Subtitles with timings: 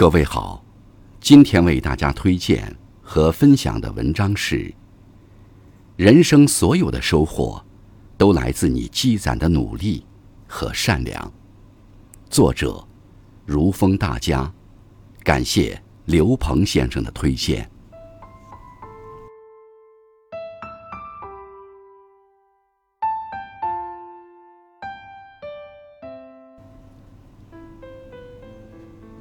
[0.00, 0.64] 各位好，
[1.20, 4.72] 今天为大家推荐和分享的文章是：
[5.94, 7.62] 人生所有的收获，
[8.16, 10.06] 都来自你积攒的努力
[10.46, 11.30] 和善良。
[12.30, 12.82] 作者：
[13.44, 14.50] 如风大家，
[15.22, 17.70] 感谢刘鹏先生的推荐。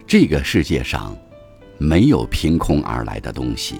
[0.09, 1.15] 这个世界上，
[1.77, 3.75] 没有凭空而来的东西。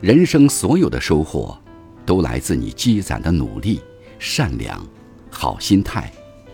[0.00, 1.58] 人生所有的收获，
[2.06, 3.80] 都来自你积攒的努力、
[4.20, 4.86] 善良、
[5.28, 6.08] 好心态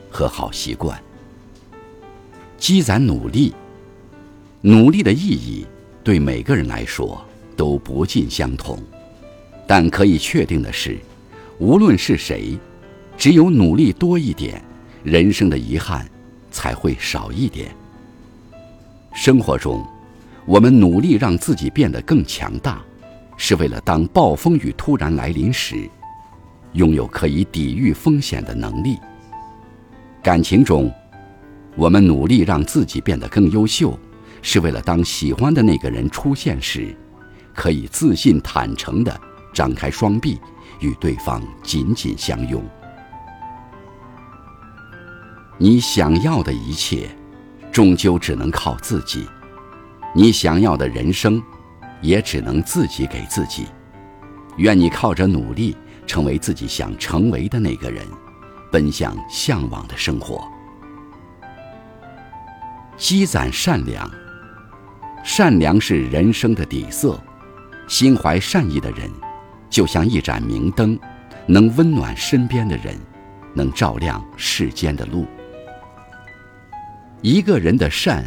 [0.09, 0.98] 和好习惯。
[2.57, 3.55] 积攒努力，
[4.62, 5.66] 努力的意义
[6.02, 7.23] 对每个人来说
[7.55, 8.83] 都不尽相同。
[9.66, 10.99] 但可以确定的是，
[11.59, 12.59] 无论是谁，
[13.19, 14.65] 只有努力多一点，
[15.05, 16.10] 人生的遗憾
[16.51, 17.71] 才会少一点。
[19.23, 19.87] 生活中，
[20.47, 22.80] 我们努力让自己变得更强大，
[23.37, 25.87] 是为了当暴风雨突然来临时，
[26.73, 28.98] 拥有可以抵御风险的能力。
[30.23, 30.91] 感情中，
[31.76, 33.95] 我们努力让自己变得更优秀，
[34.41, 36.96] 是为了当喜欢的那个人出现时，
[37.54, 39.15] 可以自信坦诚地
[39.52, 40.41] 张开双臂，
[40.80, 42.65] 与对方紧紧相拥。
[45.59, 47.07] 你想要的一切。
[47.73, 49.29] 终究只能靠自己，
[50.15, 51.43] 你想要的人生，
[52.01, 53.66] 也只能自己给自己。
[54.57, 55.76] 愿你靠着努力，
[56.07, 58.04] 成为自己想成为的那个人，
[58.73, 60.43] 奔向向往的生活。
[62.96, 64.10] 积攒善良，
[65.25, 67.19] 善良是人生的底色。
[67.88, 69.10] 心怀善意的人，
[69.69, 70.98] 就像一盏明灯，
[71.47, 72.94] 能温暖身边的人，
[73.54, 75.26] 能照亮世间的路。
[77.22, 78.25] 一个人的善，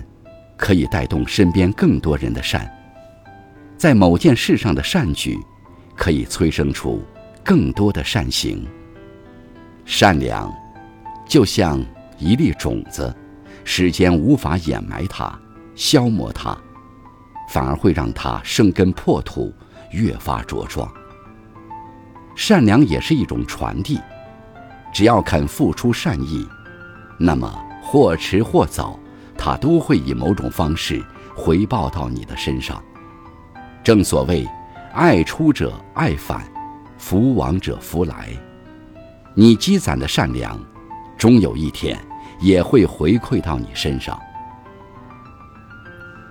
[0.55, 2.72] 可以带动身边更多人的善。
[3.75, 5.36] 在某件事上的善举，
[5.97, 7.04] 可以催生出
[7.43, 8.67] 更多的善行。
[9.83, 10.54] 善良，
[11.27, 11.83] 就像
[12.20, 13.14] 一粒种子，
[13.64, 15.37] 时间无法掩埋它、
[15.73, 16.55] 消磨它，
[17.49, 19.52] 反而会让它生根破土，
[19.92, 20.87] 越发茁壮。
[22.36, 23.99] 善良也是一种传递，
[24.93, 26.48] 只要肯付出善意，
[27.17, 27.52] 那么。
[27.86, 28.98] 或迟或早，
[29.38, 31.04] 他都会以某种方式
[31.36, 32.82] 回报到你的身上。
[33.83, 34.48] 正所谓，
[34.94, 36.42] 爱出者爱返，
[36.98, 38.30] 福往者福来。
[39.36, 40.58] 你积攒的善良，
[41.17, 41.99] 终有一天
[42.39, 44.20] 也会回馈到你身上。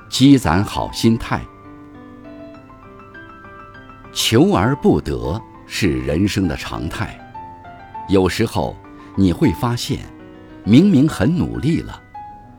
[0.08, 1.40] 积攒好心态，
[4.12, 7.18] 求而不得是人生的常态。
[8.08, 8.74] 有时候
[9.14, 10.00] 你会发现。
[10.64, 12.00] 明明很努力了，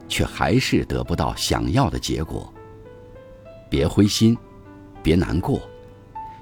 [0.08, 2.54] 却还是得不到想要的结果。
[3.70, 4.38] 别灰心，
[5.02, 5.62] 别难过，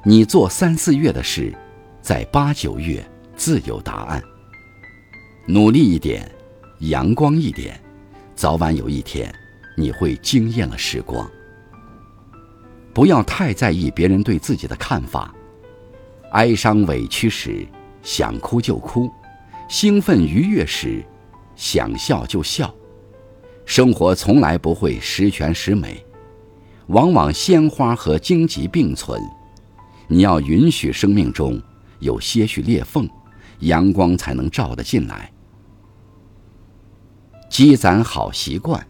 [0.04, 1.54] 你做三四月的事，
[2.02, 3.06] 在八九月
[3.36, 4.22] 自有答案。
[5.46, 6.30] 努力一点，
[6.80, 7.80] 阳光一点，
[8.36, 9.34] 早晚有一天，
[9.78, 11.30] 你会惊艳了时光。
[12.94, 15.34] 不要太在意别人对自己的看法，
[16.32, 17.66] 哀伤委屈时
[18.04, 19.10] 想哭就哭，
[19.70, 21.04] 兴奋愉悦时。
[21.62, 22.74] 想笑就笑，
[23.68, 26.04] 生活从来不会十全十美，
[26.88, 29.22] 往往鲜花和荆棘并存。
[30.08, 31.62] 你要允许生命中
[32.00, 33.08] 有些许裂缝，
[33.60, 35.32] 阳光才能照得进来。
[37.48, 38.84] 积攒好习惯，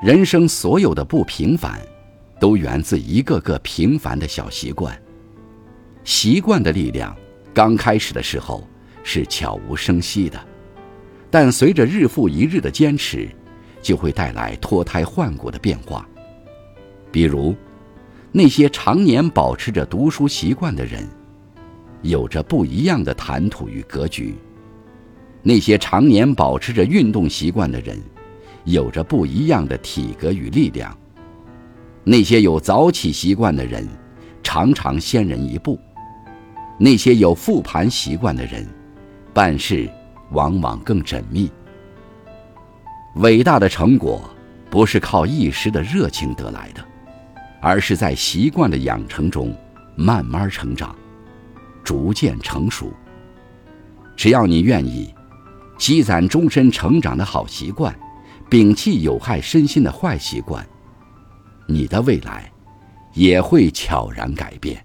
[0.00, 1.80] 人生所有的不平凡，
[2.38, 4.96] 都源自一个个平凡的小习惯。
[6.04, 7.16] 习惯的力量，
[7.52, 8.64] 刚开始的时候
[9.02, 10.40] 是悄无声息的。
[11.34, 13.28] 但随着日复一日的坚持，
[13.82, 16.08] 就会带来脱胎换骨的变化。
[17.10, 17.52] 比如，
[18.30, 21.04] 那些常年保持着读书习惯的人，
[22.02, 24.34] 有着不一样的谈吐与格局；
[25.42, 28.00] 那些常年保持着运动习惯的人，
[28.62, 30.96] 有着不一样的体格与力量；
[32.04, 33.84] 那些有早起习惯的人，
[34.44, 35.76] 常常先人一步；
[36.78, 38.64] 那些有复盘习惯的人，
[39.32, 39.90] 办事。
[40.34, 41.50] 往往更缜密。
[43.16, 44.28] 伟大的成果
[44.68, 46.84] 不是靠一时的热情得来的，
[47.62, 49.56] 而是在习惯的养成中
[49.96, 50.94] 慢慢成长，
[51.82, 52.92] 逐渐成熟。
[54.16, 55.14] 只要你愿意，
[55.78, 57.96] 积攒终身成长的好习惯，
[58.50, 60.66] 摒弃有害身心的坏习惯，
[61.66, 62.52] 你的未来
[63.12, 64.84] 也会悄然改变。